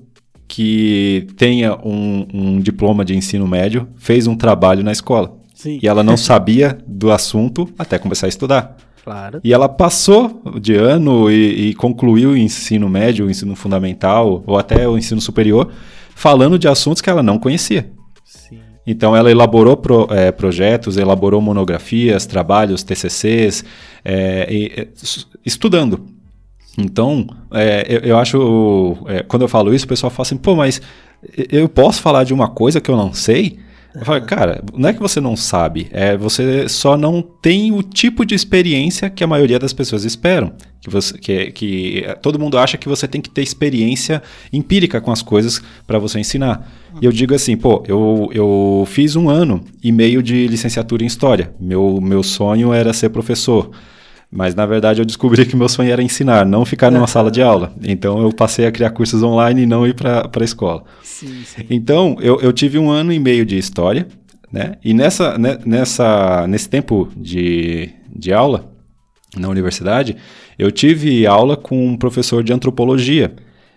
[0.47, 5.35] que tenha um, um diploma de ensino médio fez um trabalho na escola.
[5.55, 5.79] Sim.
[5.81, 8.77] E ela não sabia do assunto até começar a estudar.
[9.03, 9.41] Claro.
[9.43, 14.55] E ela passou de ano e, e concluiu o ensino médio, o ensino fundamental ou
[14.55, 15.71] até o ensino superior
[16.15, 17.89] falando de assuntos que ela não conhecia.
[18.25, 18.59] Sim.
[18.85, 23.63] Então ela elaborou pro, é, projetos, elaborou monografias, trabalhos, TCCs,
[24.03, 24.87] é, e,
[25.45, 26.05] estudando.
[26.77, 30.55] Então, é, eu, eu, acho, é, quando eu falo isso, o pessoal fala assim, pô,
[30.55, 30.81] mas
[31.49, 33.59] eu posso falar de uma coisa que eu não sei?
[33.93, 37.83] Eu falo, cara, não é que você não sabe, é você só não tem o
[37.83, 40.51] tipo de experiência que a maioria das pessoas esperam.
[40.83, 45.13] Que, você, que, que todo mundo acha que você tem que ter experiência empírica com
[45.13, 46.69] as coisas para você ensinar.
[47.01, 51.07] E eu digo assim, pô, eu, eu fiz um ano e meio de licenciatura em
[51.07, 51.53] História.
[51.57, 53.71] Meu, meu sonho era ser professor.
[54.29, 57.41] Mas na verdade eu descobri que meu sonho era ensinar, não ficar numa sala de
[57.41, 57.71] aula.
[57.83, 60.83] Então eu passei a criar cursos online e não ir para a escola.
[61.03, 61.65] Sim, sim.
[61.69, 64.07] Então eu, eu tive um ano e meio de história,
[64.51, 64.73] né?
[64.83, 68.73] E nessa, né, nessa, nesse tempo de, de aula
[69.37, 70.17] na universidade,
[70.57, 73.33] eu tive aula com um professor de antropologia.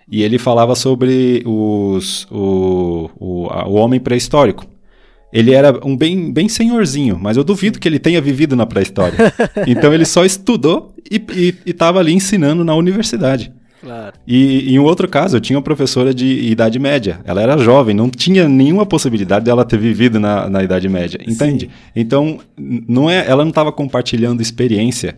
[0.08, 4.64] E ele falava sobre os, o, o, a, o homem pré-histórico.
[5.32, 9.18] Ele era um bem, bem senhorzinho, mas eu duvido que ele tenha vivido na pré-história.
[9.66, 13.52] então ele só estudou e estava ali ensinando na universidade.
[13.82, 14.14] Claro.
[14.26, 17.20] E em um outro caso, eu tinha uma professora de Idade Média.
[17.24, 21.20] Ela era jovem, não tinha nenhuma possibilidade dela ter vivido na, na Idade Média.
[21.26, 21.66] Entende?
[21.66, 21.70] Sim.
[21.94, 25.16] Então, não é, ela não estava compartilhando experiência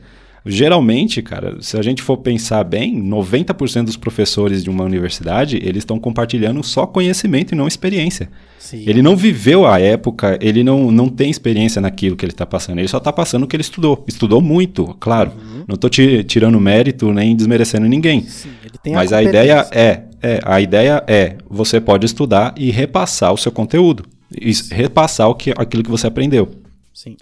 [0.50, 5.78] Geralmente, cara, se a gente for pensar bem, 90% dos professores de uma universidade, eles
[5.78, 8.30] estão compartilhando só conhecimento e não experiência.
[8.58, 8.84] Sim.
[8.86, 12.78] Ele não viveu a época, ele não, não tem experiência naquilo que ele está passando,
[12.78, 14.04] ele só está passando o que ele estudou.
[14.06, 15.32] Estudou muito, claro.
[15.32, 15.64] Uhum.
[15.66, 18.22] Não estou tirando mérito nem desmerecendo ninguém.
[18.22, 18.50] Sim,
[18.86, 23.36] Mas a, a ideia é, é, a ideia é, você pode estudar e repassar o
[23.36, 24.04] seu conteúdo.
[24.30, 26.50] E repassar o que, aquilo que você aprendeu.
[26.92, 27.16] Sim.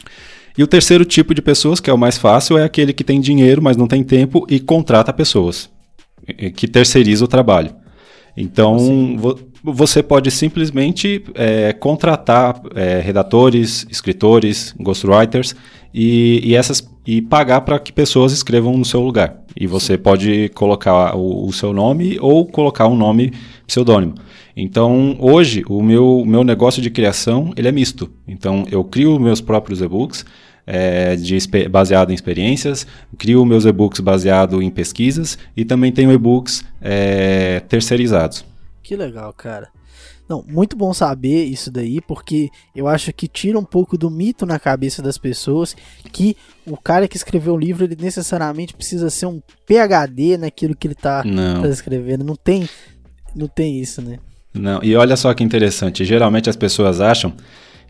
[0.57, 3.21] E o terceiro tipo de pessoas, que é o mais fácil, é aquele que tem
[3.21, 5.69] dinheiro, mas não tem tempo e contrata pessoas,
[6.55, 7.75] que terceiriza o trabalho.
[8.37, 9.39] Então, vo
[9.73, 15.57] você pode simplesmente é, contratar é, redatores, escritores, ghostwriters
[15.93, 19.43] e, e, essas, e pagar para que pessoas escrevam no seu lugar.
[19.59, 19.99] E você Sim.
[19.99, 23.33] pode colocar o, o, seu nome ou colocar um nome
[23.67, 24.15] pseudônimo.
[24.57, 28.09] Então, hoje, o meu, meu negócio de criação ele é misto.
[28.29, 30.25] Então, eu crio meus próprios e-books,
[30.67, 31.39] é, de,
[31.71, 38.45] baseado em experiências, crio meus e-books baseado em pesquisas e também tenho e-books é, terceirizados.
[38.83, 39.69] Que legal, cara.
[40.29, 44.45] Não, muito bom saber isso daí, porque eu acho que tira um pouco do mito
[44.45, 45.77] na cabeça das pessoas
[46.13, 50.89] que o cara que escreveu o livro, ele necessariamente precisa ser um PhD naquilo que
[50.89, 52.25] ele está tá escrevendo.
[52.25, 52.69] Não tem,
[53.37, 54.19] não tem isso, né?
[54.53, 57.33] Não, e olha só que interessante, geralmente as pessoas acham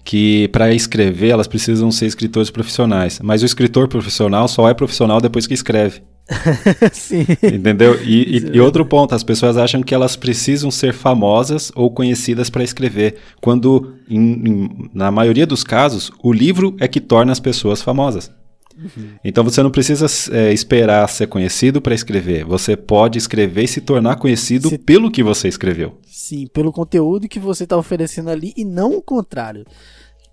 [0.07, 3.19] que para escrever elas precisam ser escritores profissionais.
[3.21, 6.01] Mas o escritor profissional só é profissional depois que escreve.
[6.93, 7.27] Sim.
[7.43, 8.01] Entendeu?
[8.03, 12.49] E, e, e, outro ponto, as pessoas acham que elas precisam ser famosas ou conhecidas
[12.49, 17.41] para escrever, quando, em, em, na maioria dos casos, o livro é que torna as
[17.41, 18.31] pessoas famosas.
[18.79, 19.15] Uhum.
[19.25, 22.45] Então você não precisa é, esperar ser conhecido para escrever.
[22.45, 24.79] Você pode escrever e se tornar conhecido se...
[24.79, 25.99] pelo que você escreveu.
[26.07, 29.65] Sim, pelo conteúdo que você está oferecendo ali e não o contrário.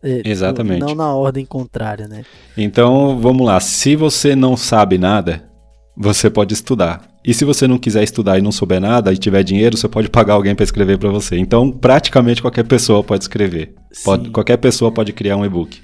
[0.03, 0.81] É, Exatamente.
[0.81, 2.23] Não na ordem contrária, né?
[2.57, 3.59] Então, vamos lá.
[3.59, 5.49] Se você não sabe nada,
[5.95, 7.07] você pode estudar.
[7.25, 10.09] E se você não quiser estudar e não souber nada e tiver dinheiro, você pode
[10.09, 11.37] pagar alguém para escrever para você.
[11.37, 13.73] Então, praticamente qualquer pessoa pode escrever.
[14.03, 15.81] Pode, qualquer pessoa pode criar um e-book.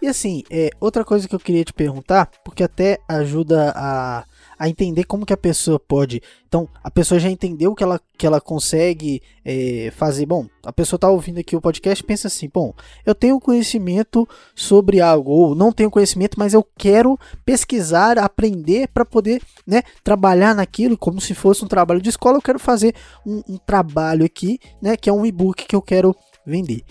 [0.00, 4.22] E assim, é, outra coisa que eu queria te perguntar, porque até ajuda a
[4.64, 6.22] a entender como que a pessoa pode.
[6.48, 10.24] Então, a pessoa já entendeu que ela, que ela consegue é, fazer.
[10.24, 12.72] Bom, a pessoa está ouvindo aqui o podcast pensa assim: bom,
[13.04, 19.04] eu tenho conhecimento sobre algo, ou não tenho conhecimento, mas eu quero pesquisar, aprender para
[19.04, 22.38] poder né, trabalhar naquilo como se fosse um trabalho de escola.
[22.38, 22.94] Eu quero fazer
[23.26, 26.82] um, um trabalho aqui, né, que é um e-book que eu quero vender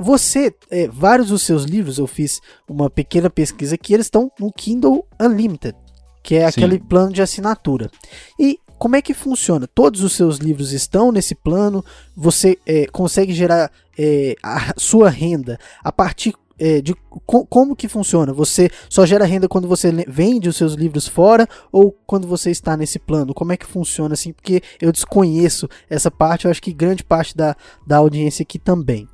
[0.00, 4.52] você, é, vários dos seus livros, eu fiz uma pequena pesquisa aqui, eles estão no
[4.52, 5.74] Kindle Unlimited
[6.22, 6.60] que é Sim.
[6.60, 7.90] aquele plano de assinatura.
[8.38, 9.66] E como é que funciona?
[9.66, 11.84] Todos os seus livros estão nesse plano,
[12.16, 17.88] você é, consegue gerar é, a sua renda a partir é, de co como que
[17.88, 18.32] funciona?
[18.32, 22.76] Você só gera renda quando você vende os seus livros fora ou quando você está
[22.76, 23.32] nesse plano?
[23.32, 24.32] Como é que funciona assim?
[24.32, 29.08] Porque eu desconheço essa parte, eu acho que grande parte da, da audiência aqui também.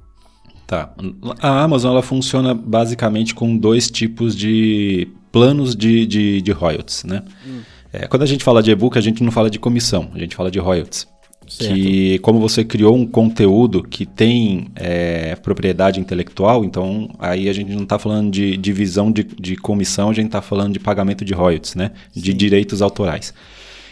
[0.66, 0.94] Tá.
[1.40, 7.20] A Amazon ela funciona basicamente com dois tipos de planos de, de, de royalties, né?
[7.44, 7.62] Hum.
[7.92, 10.36] É, quando a gente fala de e-book, a gente não fala de comissão, a gente
[10.36, 11.08] fala de royalties.
[11.48, 11.74] Certo.
[11.74, 17.72] Que como você criou um conteúdo que tem é, propriedade intelectual, então aí a gente
[17.72, 21.34] não está falando de divisão de, de comissão, a gente está falando de pagamento de
[21.34, 21.90] royalties, né?
[22.12, 22.20] Sim.
[22.20, 23.34] De direitos autorais.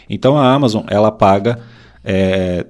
[0.09, 1.59] Então a Amazon ela paga
[2.05, 2.65] é,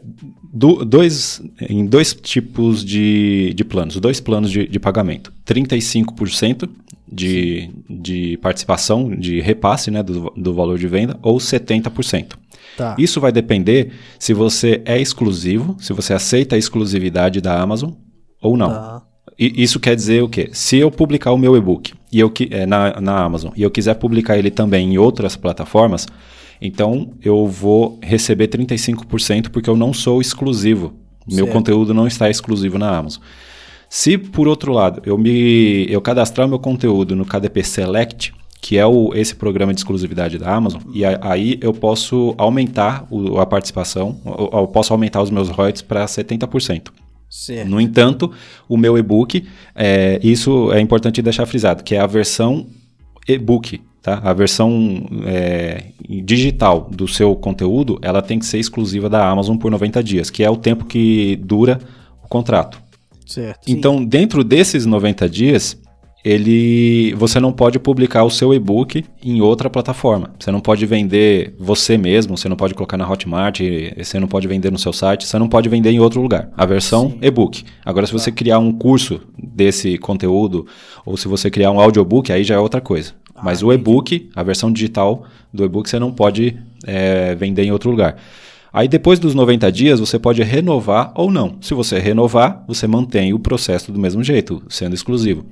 [0.54, 5.34] do, dois, em dois tipos de, de planos, dois planos de, de pagamento.
[5.48, 6.70] 35%
[7.12, 12.36] de, de participação, de repasse né, do, do valor de venda, ou 70%.
[12.78, 12.96] Tá.
[13.00, 17.92] Isso vai depender se você é exclusivo, se você aceita a exclusividade da Amazon
[18.40, 18.70] ou não.
[18.70, 19.02] Tá.
[19.38, 20.50] E isso quer dizer o quê?
[20.54, 23.96] Se eu publicar o meu e-book e eu, é, na, na Amazon e eu quiser
[23.96, 26.06] publicar ele também em outras plataformas,
[26.62, 30.94] então eu vou receber 35% porque eu não sou exclusivo.
[31.30, 33.22] Meu conteúdo não está exclusivo na Amazon.
[33.90, 38.78] Se, por outro lado, eu me eu cadastrar o meu conteúdo no KDP Select, que
[38.78, 43.38] é o, esse programa de exclusividade da Amazon, e a, aí eu posso aumentar o,
[43.38, 46.88] a participação, eu, eu posso aumentar os meus royalties para 70%.
[47.30, 47.70] Certo.
[47.70, 48.32] No entanto,
[48.70, 52.68] o meu e-book, é, isso é importante deixar frisado, que é a versão
[53.28, 54.20] e-book, tá?
[54.22, 55.86] A versão é,
[56.24, 60.44] digital do seu conteúdo, ela tem que ser exclusiva da Amazon por 90 dias, que
[60.44, 61.80] é o tempo que dura
[62.22, 62.80] o contrato.
[63.26, 63.62] Certo.
[63.66, 65.82] Então, dentro desses 90 dias,
[66.24, 70.34] ele você não pode publicar o seu e-book em outra plataforma.
[70.40, 73.60] Você não pode vender você mesmo, você não pode colocar na Hotmart,
[73.98, 76.50] você não pode vender no seu site, você não pode vender em outro lugar.
[76.56, 77.64] A versão e-book.
[77.84, 78.38] Agora, se você tá.
[78.38, 80.66] criar um curso desse conteúdo
[81.06, 83.14] ou se você criar um audiobook, aí já é outra coisa.
[83.36, 87.72] Ah, Mas o e-book, a versão digital do e-book, você não pode é, vender em
[87.72, 88.18] outro lugar.
[88.72, 91.58] Aí depois dos 90 dias você pode renovar ou não.
[91.62, 95.46] Se você renovar, você mantém o processo do mesmo jeito, sendo exclusivo.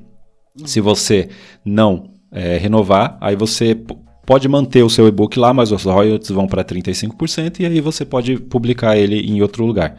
[0.66, 1.30] Se você
[1.64, 3.78] não é, renovar, aí você
[4.26, 8.04] pode manter o seu e-book lá, mas os royalties vão para 35% e aí você
[8.04, 9.98] pode publicar ele em outro lugar.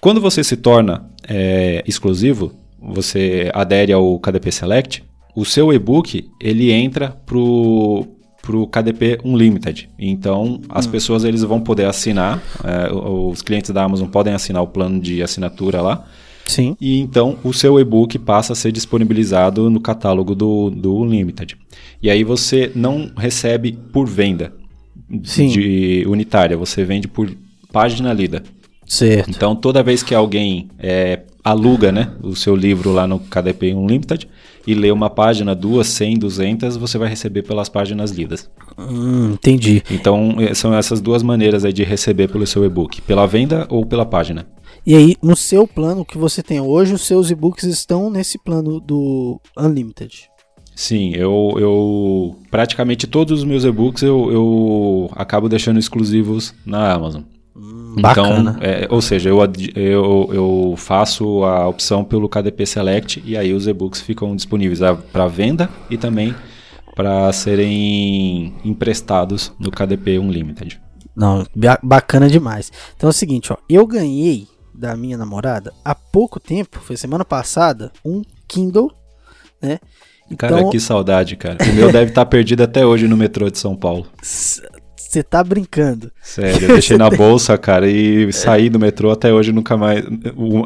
[0.00, 5.04] Quando você se torna é, exclusivo, você adere ao KDP Select,
[5.36, 8.08] o seu e-book ele entra pro
[8.42, 9.90] para o KDP Unlimited.
[9.98, 10.90] Então, as hum.
[10.92, 15.20] pessoas eles vão poder assinar, é, os clientes da Amazon podem assinar o plano de
[15.20, 16.06] assinatura lá
[16.46, 16.76] Sim.
[16.80, 21.56] E então o seu e-book passa a ser disponibilizado no catálogo do, do Unlimited.
[22.00, 24.52] E aí você não recebe por venda
[25.24, 25.48] Sim.
[25.48, 27.30] de unitária, você vende por
[27.72, 28.42] página lida.
[28.86, 29.28] Certo.
[29.28, 34.28] Então toda vez que alguém é, aluga né, o seu livro lá no KDP Unlimited
[34.66, 38.50] e lê uma página, duas, cem, duzentas, você vai receber pelas páginas lidas.
[38.78, 39.82] Hum, entendi.
[39.90, 44.04] Então são essas duas maneiras aí de receber pelo seu e-book, pela venda ou pela
[44.04, 44.46] página.
[44.84, 48.78] E aí, no seu plano que você tem hoje, os seus e-books estão nesse plano
[48.80, 50.30] do Unlimited.
[50.76, 57.22] Sim, eu, eu praticamente todos os meus e-books eu, eu acabo deixando exclusivos na Amazon.
[57.56, 59.38] Hum, então, é, ou seja, eu,
[59.74, 64.80] eu, eu faço a opção pelo KDP Select e aí os e-books ficam disponíveis
[65.12, 66.34] para venda e também
[66.94, 70.80] para serem emprestados no KDP Unlimited.
[71.14, 71.46] Não,
[71.82, 72.70] bacana demais.
[72.94, 77.24] Então é o seguinte, ó, eu ganhei da minha namorada há pouco tempo, foi semana
[77.24, 78.92] passada, um Kindle,
[79.60, 79.78] né?
[80.30, 81.56] Então, cara, que saudade, cara.
[81.62, 84.06] O meu deve estar tá perdido até hoje no metrô de São Paulo.
[85.08, 86.10] Você tá brincando.
[86.20, 90.04] Sério, eu deixei na bolsa, cara, e saí do metrô até hoje nunca mais.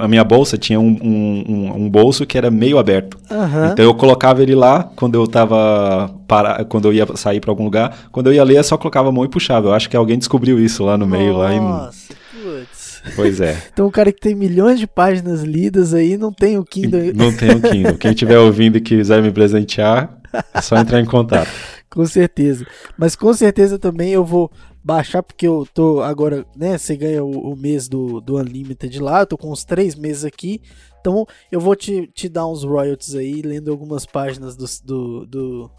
[0.01, 3.19] a minha bolsa tinha um, um, um, bolso que era meio aberto.
[3.31, 3.73] Uhum.
[3.73, 6.11] Então eu colocava ele lá quando eu tava.
[6.27, 8.09] Para, quando eu ia sair para algum lugar.
[8.11, 9.69] Quando eu ia ler, eu só colocava a mão e puxava.
[9.69, 11.37] Eu acho que alguém descobriu isso lá no Nossa, meio.
[11.37, 11.59] Lá e...
[11.59, 13.03] putz.
[13.17, 13.57] Pois é.
[13.73, 17.13] então o cara que tem milhões de páginas lidas aí não tem o Kindle.
[17.15, 17.99] Não tem o Kindle.
[17.99, 20.19] Quem estiver ouvindo e quiser me presentear,
[20.55, 21.51] é só entrar em contato.
[21.91, 22.67] Com certeza.
[22.97, 24.51] Mas com certeza também eu vou
[24.83, 26.79] baixar, porque eu tô agora, né?
[26.79, 30.25] Você ganha o, o mês do, do Unlimited lá, eu tô com uns três meses
[30.25, 30.63] aqui.
[31.01, 35.71] Então eu vou te, te dar uns royalties aí, lendo algumas páginas do, do, do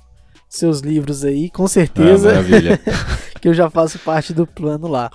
[0.50, 2.30] seus livros aí, com certeza.
[2.30, 2.80] Ah, maravilha.
[3.39, 5.10] que eu já faço parte do plano lá.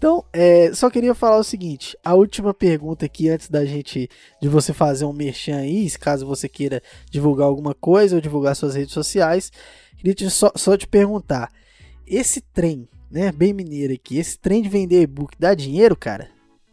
[0.00, 4.08] Então, é, só queria falar o seguinte: a última pergunta aqui, antes da gente,
[4.40, 8.74] de você fazer um merchan aí, caso você queira divulgar alguma coisa ou divulgar suas
[8.74, 9.52] redes sociais,
[9.98, 11.52] queria te, só, só te perguntar:
[12.06, 16.30] esse trem, né, bem mineiro aqui, esse trem de vender e-book dá dinheiro, cara?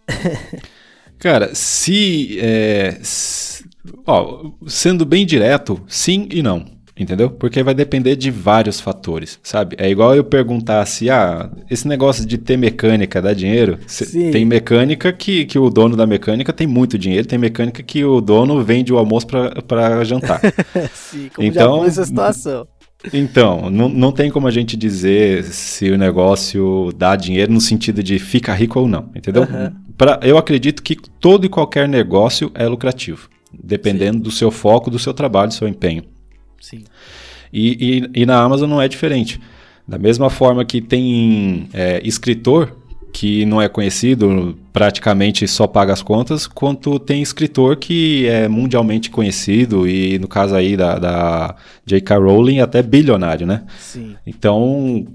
[1.20, 3.66] cara, se, é, se.
[4.06, 6.77] Ó, sendo bem direto, sim e não.
[7.00, 7.30] Entendeu?
[7.30, 9.76] Porque vai depender de vários fatores, sabe?
[9.80, 13.78] É igual eu perguntar se, ah, esse negócio de ter mecânica dá dinheiro?
[13.86, 18.04] Cê, tem mecânica que, que o dono da mecânica tem muito dinheiro, tem mecânica que
[18.04, 20.42] o dono vende o almoço para jantar.
[20.94, 22.68] Sim, como então, já essa situação.
[23.14, 28.02] Então, não, não tem como a gente dizer se o negócio dá dinheiro no sentido
[28.02, 29.44] de fica rico ou não, entendeu?
[29.44, 29.72] Uhum.
[29.96, 34.24] Pra, eu acredito que todo e qualquer negócio é lucrativo, dependendo Sim.
[34.24, 36.04] do seu foco, do seu trabalho, do seu empenho.
[36.70, 36.84] Sim.
[37.52, 39.40] E, e, e, na Amazon não é diferente.
[39.88, 42.76] Da mesma forma que tem é, escritor
[43.14, 49.10] que não é conhecido, praticamente só paga as contas, quanto tem escritor que é mundialmente
[49.10, 51.56] conhecido e no caso aí da, da
[51.86, 52.18] J.K.
[52.18, 53.64] Rowling até bilionário, né?
[53.80, 54.16] Sim.
[54.26, 55.08] Então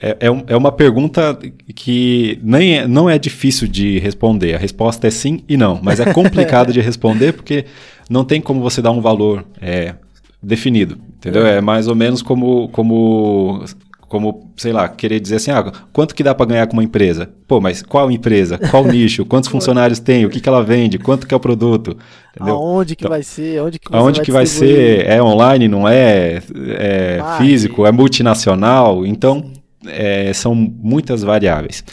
[0.00, 1.38] é, é, é uma pergunta
[1.74, 4.54] que nem é, não é difícil de responder.
[4.54, 7.64] A resposta é sim e não, mas é complicado de responder porque
[8.08, 9.94] não tem como você dar um valor é,
[10.42, 11.46] definido, entendeu?
[11.46, 11.56] É.
[11.56, 13.64] é mais ou menos como, como
[14.10, 17.30] como, sei lá, querer dizer assim, ah, quanto que dá para ganhar com uma empresa?
[17.46, 18.58] Pô, mas qual empresa?
[18.58, 19.24] Qual nicho?
[19.24, 20.26] Quantos funcionários tem?
[20.26, 20.98] O que, que ela vende?
[20.98, 21.96] Quanto que é o produto?
[22.34, 22.56] Entendeu?
[22.56, 23.62] Aonde que então, vai ser?
[23.62, 25.06] Onde que, aonde vai, que vai ser?
[25.06, 26.42] É online, não é?
[26.76, 27.86] É físico?
[27.86, 29.06] É multinacional?
[29.06, 29.52] Então,
[29.86, 31.84] é, são muitas variáveis.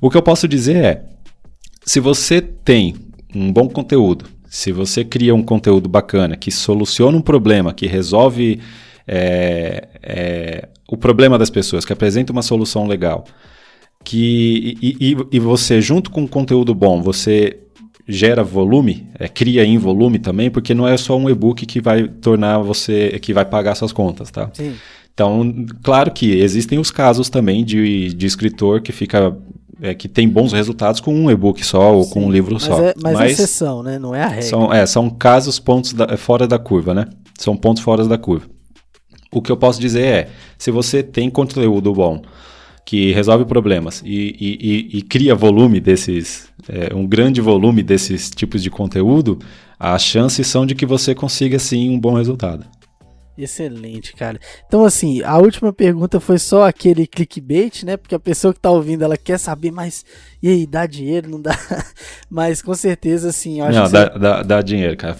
[0.00, 1.02] O que eu posso dizer é,
[1.84, 2.94] se você tem
[3.34, 8.60] um bom conteúdo, se você cria um conteúdo bacana que soluciona um problema, que resolve
[9.06, 13.24] é, é, o problema das pessoas, que apresenta uma solução legal,
[14.04, 17.58] que e, e, e você junto com um conteúdo bom, você
[18.08, 22.06] gera volume, é, cria em volume também, porque não é só um e-book que vai
[22.06, 24.48] tornar você, que vai pagar suas contas, tá?
[24.52, 24.74] Sim.
[25.12, 29.34] Então, claro que existem os casos também de, de escritor que fica
[29.80, 32.80] é, que tem bons resultados com um e-book só ou Sim, com um livro só.
[32.80, 33.98] É, mas, mas é exceção, né?
[33.98, 34.42] Não é a regra.
[34.42, 37.06] São, é, são casos pontos da, fora da curva, né?
[37.38, 38.46] São pontos fora da curva.
[39.30, 42.22] O que eu posso dizer é, se você tem conteúdo bom,
[42.84, 44.58] que resolve problemas e, e,
[44.94, 49.40] e, e cria volume desses, é, um grande volume desses tipos de conteúdo,
[49.78, 52.64] as chances são de que você consiga sim um bom resultado.
[53.36, 54.40] Excelente, cara.
[54.66, 57.96] Então, assim, a última pergunta foi só aquele clickbait, né?
[57.96, 60.04] Porque a pessoa que tá ouvindo, ela quer saber mais.
[60.42, 61.28] E aí, dá dinheiro?
[61.28, 61.56] Não dá?
[62.30, 63.60] Mas com certeza, assim.
[63.60, 64.18] Eu acho não, dá, você...
[64.18, 65.16] dá, dá dinheiro, cara.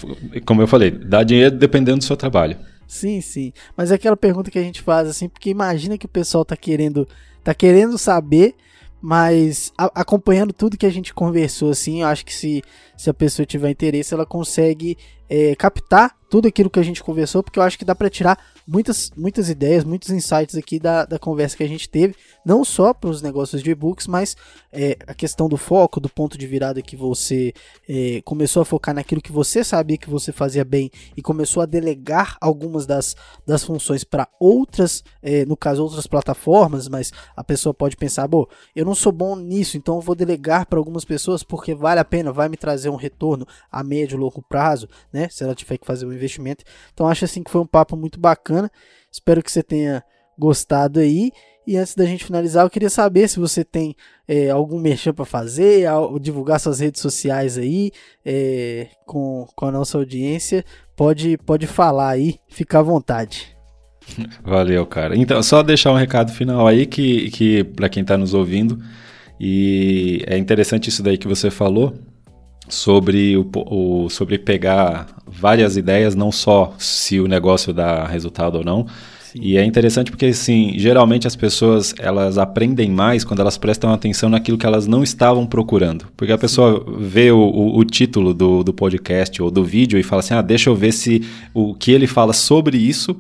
[0.47, 2.57] Como eu falei, dá dinheiro dependendo do seu trabalho.
[2.87, 3.53] Sim, sim.
[3.77, 6.57] Mas é aquela pergunta que a gente faz assim, porque imagina que o pessoal tá
[6.57, 7.07] querendo,
[7.43, 8.55] tá querendo saber,
[9.01, 12.63] mas a, acompanhando tudo que a gente conversou assim, eu acho que se,
[12.97, 14.97] se a pessoa tiver interesse, ela consegue
[15.29, 18.39] é, captar tudo aquilo que a gente conversou, porque eu acho que dá para tirar
[18.67, 22.15] muitas, muitas ideias, muitos insights aqui da, da conversa que a gente teve,
[22.45, 24.37] não só para os negócios de e-books, mas
[24.73, 27.53] é, a questão do foco, do ponto de virada que você
[27.89, 31.67] é, começou a focar naquilo que você sabia que você fazia bem e começou a
[31.67, 33.15] delegar algumas das,
[33.47, 38.47] das funções para outras, é, no caso, outras plataformas, mas a pessoa pode pensar, bom,
[38.75, 42.05] eu não sou bom nisso, então eu vou delegar para algumas pessoas porque vale a
[42.05, 45.29] pena, vai me trazer um retorno a médio e longo prazo, né?
[45.29, 46.65] Se ela tiver que fazer um investimento.
[46.93, 48.56] Então acho assim que foi um papo muito bacana.
[49.11, 50.03] Espero que você tenha
[50.39, 51.31] gostado aí.
[51.67, 53.97] E antes da gente finalizar, eu queria saber se você tem
[54.29, 55.89] é, algum merchan para fazer,
[56.21, 57.91] divulgar suas redes sociais aí
[58.25, 60.65] é, com, com a nossa audiência.
[60.95, 63.57] Pode, pode falar aí, fica à vontade.
[64.45, 65.17] Valeu, cara.
[65.17, 68.79] Então, só deixar um recado final aí que, que para quem está nos ouvindo,
[69.41, 71.95] e é interessante isso daí que você falou,
[72.69, 78.65] sobre, o, o, sobre pegar várias ideias, não só se o negócio dá resultado ou
[78.65, 78.87] não.
[79.21, 79.41] Sim.
[79.43, 84.29] E é interessante porque, assim, geralmente as pessoas elas aprendem mais quando elas prestam atenção
[84.29, 86.07] naquilo que elas não estavam procurando.
[86.17, 90.03] Porque a pessoa vê o, o, o título do, do podcast ou do vídeo e
[90.03, 93.17] fala assim, ah, deixa eu ver se o que ele fala sobre isso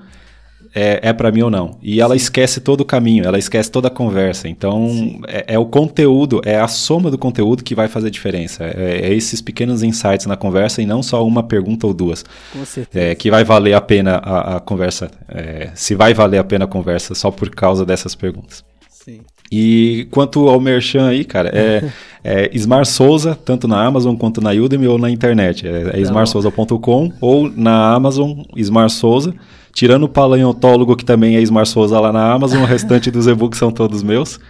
[0.76, 1.78] é, é para mim ou não.
[1.82, 2.18] E ela Sim.
[2.18, 4.46] esquece todo o caminho, ela esquece toda a conversa.
[4.46, 8.62] Então, é, é, o conteúdo, é a soma do conteúdo que vai fazer diferença.
[8.62, 12.22] É, é, esses pequenos insights na conversa e não só uma pergunta ou duas.
[12.52, 13.06] Com certeza.
[13.06, 16.66] É, que vai valer a pena a, a conversa, é, se vai valer a pena
[16.66, 18.62] a conversa só por causa dessas perguntas.
[18.90, 19.20] Sim.
[19.50, 21.84] E quanto ao merchan aí, cara, é,
[22.22, 25.66] é Souza, tanto na Amazon quanto na Udemy ou na internet.
[25.66, 29.34] É, é smartsouza.com ou na Amazon, Smart Souza.
[29.76, 33.58] Tirando o paleontólogo, que também é Ismar Souza lá na Amazon, o restante dos e-books
[33.58, 34.40] são todos meus.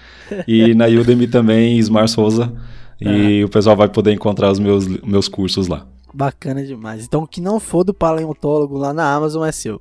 [0.46, 2.52] E na Udemy também, Ismar Souza.
[3.00, 3.44] E ah.
[3.44, 5.84] o pessoal vai poder encontrar os meus, meus cursos lá.
[6.14, 7.04] Bacana demais.
[7.04, 9.80] Então, o que não for do paleontólogo lá na Amazon é seu.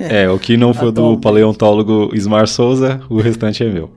[0.00, 3.90] é, o que não for do paleontólogo Ismar Souza, o restante é meu.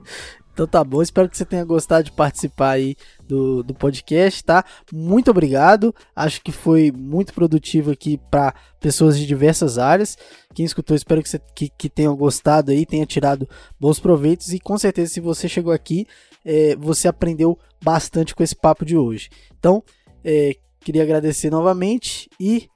[0.56, 2.96] Então tá bom, espero que você tenha gostado de participar aí
[3.28, 4.64] do, do podcast, tá?
[4.90, 5.94] Muito obrigado.
[6.14, 10.16] Acho que foi muito produtivo aqui para pessoas de diversas áreas.
[10.54, 13.46] Quem escutou, espero que, você, que, que tenham gostado aí, tenha tirado
[13.78, 14.54] bons proveitos.
[14.54, 16.06] E com certeza, se você chegou aqui,
[16.42, 19.28] é, você aprendeu bastante com esse papo de hoje.
[19.58, 19.84] Então,
[20.24, 22.66] é, queria agradecer novamente e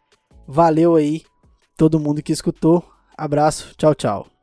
[0.47, 1.23] valeu aí
[1.79, 2.85] todo mundo que escutou.
[3.17, 4.40] Abraço, tchau, tchau.